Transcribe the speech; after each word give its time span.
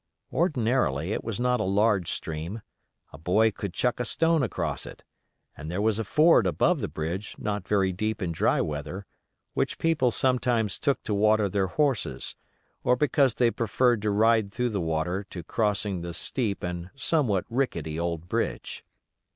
Ordinarily, 0.33 1.11
it 1.13 1.23
was 1.23 1.39
not 1.39 1.59
a 1.59 1.63
large 1.63 2.09
stream; 2.09 2.63
a 3.13 3.19
boy 3.19 3.51
could 3.51 3.71
chuck 3.71 3.99
a 3.99 4.03
stone 4.05 4.41
across 4.41 4.87
it, 4.87 5.03
and 5.55 5.69
there 5.69 5.79
was 5.79 5.99
a 5.99 6.03
ford 6.03 6.47
above 6.47 6.81
the 6.81 6.87
bridge 6.87 7.35
not 7.37 7.67
very 7.67 7.93
deep 7.93 8.19
in 8.19 8.31
dry 8.31 8.61
weather, 8.61 9.05
which 9.53 9.77
people 9.77 10.09
sometimes 10.09 10.79
took 10.79 11.03
to 11.03 11.13
water 11.13 11.47
their 11.47 11.67
horses, 11.67 12.35
or 12.83 12.95
because 12.95 13.35
they 13.35 13.51
preferred 13.51 14.01
to 14.01 14.09
ride 14.09 14.51
through 14.51 14.69
the 14.69 14.81
water 14.81 15.23
to 15.29 15.43
crossing 15.43 16.01
the 16.01 16.15
steep 16.15 16.63
and 16.63 16.89
somewhat 16.95 17.45
rickety 17.47 17.99
old 17.99 18.27
bridge. 18.27 18.83